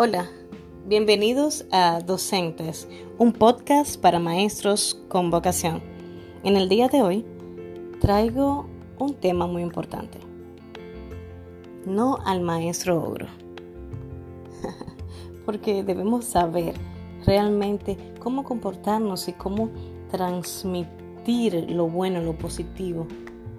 Hola, 0.00 0.28
bienvenidos 0.86 1.66
a 1.72 1.98
Docentes, 1.98 2.86
un 3.18 3.32
podcast 3.32 4.00
para 4.00 4.20
maestros 4.20 4.96
con 5.08 5.32
vocación. 5.32 5.82
En 6.44 6.56
el 6.56 6.68
día 6.68 6.86
de 6.86 7.02
hoy 7.02 7.26
traigo 8.00 8.66
un 9.00 9.14
tema 9.14 9.48
muy 9.48 9.60
importante. 9.60 10.20
No 11.84 12.18
al 12.24 12.42
maestro 12.42 13.02
ogro. 13.02 13.26
Porque 15.44 15.82
debemos 15.82 16.26
saber 16.26 16.74
realmente 17.26 17.96
cómo 18.20 18.44
comportarnos 18.44 19.26
y 19.26 19.32
cómo 19.32 19.70
transmitir 20.12 21.72
lo 21.72 21.88
bueno, 21.88 22.20
lo 22.20 22.38
positivo 22.38 23.08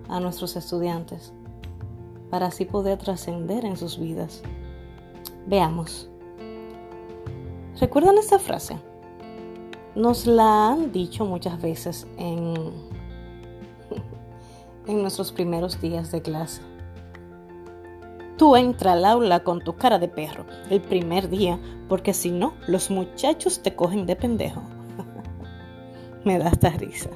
a 0.07 0.21
nuestros 0.21 0.55
estudiantes 0.55 1.33
para 2.29 2.45
así 2.45 2.63
poder 2.63 2.97
trascender 2.97 3.65
en 3.65 3.75
sus 3.75 3.99
vidas. 3.99 4.41
Veamos. 5.45 6.08
¿Recuerdan 7.79 8.17
esta 8.17 8.39
frase? 8.39 8.77
Nos 9.95 10.27
la 10.27 10.69
han 10.69 10.91
dicho 10.91 11.25
muchas 11.25 11.61
veces 11.61 12.07
en, 12.17 12.53
en 14.87 15.01
nuestros 15.01 15.31
primeros 15.31 15.79
días 15.79 16.11
de 16.11 16.21
clase. 16.21 16.61
Tú 18.37 18.57
entra 18.57 18.93
al 18.93 19.05
aula 19.05 19.45
con 19.45 19.61
tu 19.61 19.77
cara 19.77 19.97
de 19.97 20.09
perro 20.09 20.45
el 20.69 20.81
primer 20.81 21.29
día, 21.29 21.57
porque 21.87 22.13
si 22.13 22.31
no, 22.31 22.53
los 22.67 22.91
muchachos 22.91 23.61
te 23.61 23.73
cogen 23.73 24.05
de 24.05 24.17
pendejo. 24.17 24.61
Me 26.25 26.37
da 26.37 26.49
esta 26.49 26.71
risa. 26.71 27.09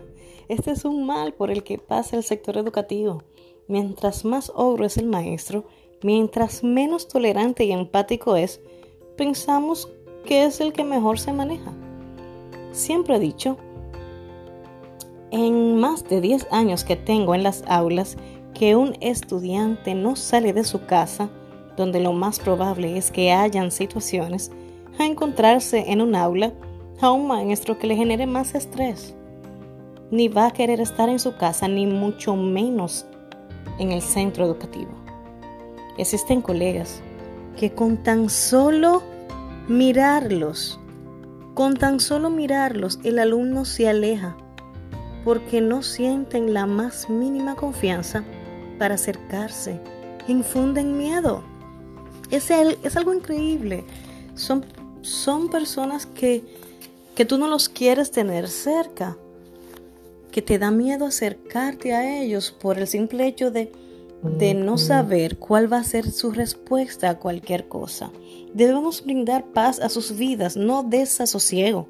Este 0.47 0.71
es 0.71 0.85
un 0.85 1.05
mal 1.05 1.33
por 1.33 1.51
el 1.51 1.63
que 1.63 1.77
pasa 1.77 2.15
el 2.15 2.23
sector 2.23 2.57
educativo. 2.57 3.23
Mientras 3.67 4.23
más 4.23 4.49
ogro 4.55 4.85
es 4.85 4.97
el 4.97 5.07
maestro, 5.07 5.65
mientras 6.03 6.63
menos 6.63 7.09
tolerante 7.09 7.65
y 7.65 7.73
empático 7.73 8.37
es, 8.37 8.61
pensamos 9.17 9.89
que 10.25 10.45
es 10.45 10.61
el 10.61 10.73
que 10.73 10.83
mejor 10.83 11.19
se 11.19 11.33
maneja. 11.33 11.71
Siempre 12.71 13.15
he 13.15 13.19
dicho, 13.19 13.57
en 15.31 15.79
más 15.79 16.07
de 16.07 16.21
10 16.21 16.47
años 16.51 16.83
que 16.83 16.95
tengo 16.95 17.35
en 17.35 17.43
las 17.43 17.63
aulas, 17.67 18.17
que 18.53 18.75
un 18.75 18.95
estudiante 19.01 19.95
no 19.95 20.15
sale 20.15 20.53
de 20.53 20.63
su 20.63 20.85
casa, 20.85 21.29
donde 21.75 21.99
lo 21.99 22.13
más 22.13 22.39
probable 22.39 22.97
es 22.97 23.11
que 23.11 23.31
hayan 23.31 23.71
situaciones, 23.71 24.51
a 24.99 25.05
encontrarse 25.05 25.91
en 25.91 26.01
un 26.01 26.15
aula 26.15 26.53
a 27.01 27.11
un 27.11 27.27
maestro 27.27 27.77
que 27.77 27.87
le 27.87 27.95
genere 27.95 28.25
más 28.27 28.55
estrés. 28.55 29.15
Ni 30.11 30.27
va 30.27 30.47
a 30.47 30.51
querer 30.51 30.79
estar 30.79 31.09
en 31.09 31.19
su 31.19 31.35
casa, 31.35 31.67
ni 31.67 31.85
mucho 31.87 32.35
menos 32.35 33.05
en 33.79 33.91
el 33.91 34.01
centro 34.01 34.45
educativo. 34.45 34.91
Existen 35.97 36.41
colegas 36.41 37.01
que 37.57 37.73
con 37.73 37.97
tan 37.97 38.29
solo 38.29 39.03
mirarlos. 39.67 40.79
Con 41.53 41.75
tan 41.75 41.99
solo 41.99 42.29
mirarlos, 42.29 42.99
el 43.03 43.19
alumno 43.19 43.65
se 43.65 43.87
aleja 43.87 44.35
porque 45.23 45.61
no 45.61 45.83
sienten 45.83 46.53
la 46.53 46.65
más 46.65 47.09
mínima 47.09 47.55
confianza 47.55 48.23
para 48.77 48.95
acercarse. 48.95 49.79
Infunden 50.27 50.97
miedo. 50.97 51.43
Es, 52.31 52.49
es 52.49 52.97
algo 52.97 53.13
increíble. 53.13 53.85
Son, 54.35 54.65
son 55.01 55.49
personas 55.49 56.05
que, 56.05 56.43
que 57.15 57.25
tú 57.25 57.37
no 57.37 57.47
los 57.47 57.69
quieres 57.69 58.11
tener 58.11 58.49
cerca, 58.49 59.15
que 60.31 60.41
te 60.41 60.57
da 60.57 60.71
miedo 60.71 61.05
acercarte 61.05 61.93
a 61.93 62.21
ellos 62.21 62.51
por 62.51 62.79
el 62.79 62.87
simple 62.87 63.27
hecho 63.27 63.51
de 63.51 63.71
de 64.23 64.53
no 64.53 64.77
saber 64.77 65.37
cuál 65.37 65.71
va 65.71 65.77
a 65.77 65.83
ser 65.83 66.09
su 66.11 66.31
respuesta 66.31 67.09
a 67.09 67.19
cualquier 67.19 67.67
cosa. 67.67 68.11
Debemos 68.53 69.03
brindar 69.03 69.45
paz 69.45 69.79
a 69.79 69.89
sus 69.89 70.15
vidas, 70.15 70.55
no 70.55 70.83
desasosiego. 70.83 71.87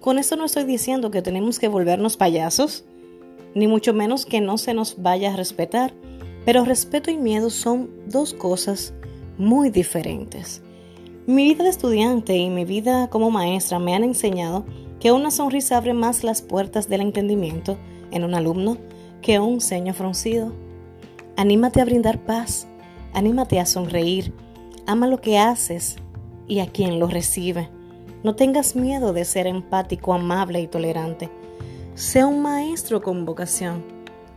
Con 0.00 0.18
esto 0.18 0.36
no 0.36 0.44
estoy 0.44 0.64
diciendo 0.64 1.10
que 1.10 1.22
tenemos 1.22 1.58
que 1.58 1.68
volvernos 1.68 2.16
payasos, 2.16 2.84
ni 3.54 3.66
mucho 3.68 3.94
menos 3.94 4.26
que 4.26 4.40
no 4.40 4.58
se 4.58 4.74
nos 4.74 5.00
vaya 5.00 5.32
a 5.32 5.36
respetar, 5.36 5.94
pero 6.44 6.64
respeto 6.64 7.10
y 7.10 7.16
miedo 7.16 7.50
son 7.50 7.90
dos 8.08 8.34
cosas 8.34 8.94
muy 9.38 9.70
diferentes. 9.70 10.62
Mi 11.26 11.44
vida 11.44 11.64
de 11.64 11.70
estudiante 11.70 12.36
y 12.36 12.50
mi 12.50 12.64
vida 12.64 13.08
como 13.08 13.30
maestra 13.30 13.78
me 13.78 13.94
han 13.94 14.02
enseñado 14.02 14.64
que 14.98 15.12
una 15.12 15.30
sonrisa 15.30 15.76
abre 15.76 15.94
más 15.94 16.24
las 16.24 16.42
puertas 16.42 16.88
del 16.88 17.00
entendimiento 17.00 17.78
en 18.10 18.24
un 18.24 18.34
alumno 18.34 18.76
que 19.20 19.38
un 19.38 19.60
ceño 19.60 19.94
fruncido. 19.94 20.52
Anímate 21.36 21.80
a 21.80 21.86
brindar 21.86 22.18
paz, 22.18 22.66
anímate 23.14 23.58
a 23.58 23.64
sonreír, 23.64 24.34
ama 24.86 25.06
lo 25.06 25.22
que 25.22 25.38
haces 25.38 25.96
y 26.46 26.60
a 26.60 26.66
quien 26.66 26.98
lo 26.98 27.06
recibe. 27.06 27.70
No 28.22 28.36
tengas 28.36 28.76
miedo 28.76 29.14
de 29.14 29.24
ser 29.24 29.46
empático, 29.46 30.12
amable 30.12 30.60
y 30.60 30.66
tolerante. 30.66 31.30
Sea 31.94 32.26
un 32.26 32.42
maestro 32.42 33.00
con 33.00 33.24
vocación. 33.24 33.82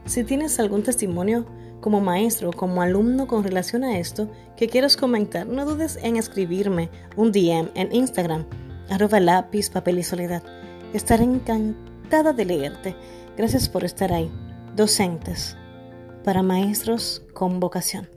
Si 0.06 0.24
tienes 0.24 0.58
algún 0.58 0.84
testimonio 0.84 1.46
como 1.82 2.00
maestro 2.00 2.50
o 2.50 2.54
como 2.54 2.82
alumno 2.82 3.28
con 3.28 3.44
relación 3.44 3.84
a 3.84 4.00
esto 4.00 4.30
que 4.56 4.70
quieras 4.70 4.96
comentar, 4.96 5.46
no 5.48 5.66
dudes 5.66 6.00
en 6.02 6.16
escribirme 6.16 6.90
un 7.18 7.34
DM 7.34 7.72
en 7.76 7.94
Instagram, 7.94 8.46
arroba 8.90 9.20
lápiz, 9.20 9.70
papel 9.70 10.00
y 10.00 10.04
soledad. 10.04 10.44
Estaré 10.94 11.26
encantada 11.26 12.32
de 12.32 12.46
leerte. 12.46 12.96
Gracias 13.36 13.68
por 13.68 13.84
estar 13.84 14.14
ahí. 14.14 14.32
Docentes 14.78 15.58
para 16.26 16.42
maestros 16.42 17.22
con 17.34 17.60
vocación. 17.60 18.10